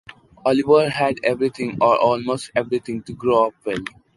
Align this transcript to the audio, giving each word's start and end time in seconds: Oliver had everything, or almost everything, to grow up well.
Oliver 0.43 0.89
had 0.89 1.17
everything, 1.23 1.77
or 1.79 1.95
almost 1.95 2.49
everything, 2.55 3.03
to 3.03 3.13
grow 3.13 3.49
up 3.49 3.53
well. 3.63 3.83